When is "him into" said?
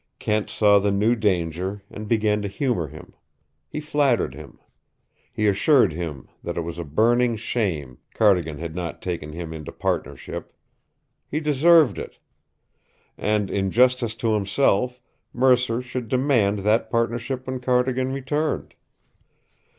9.33-9.71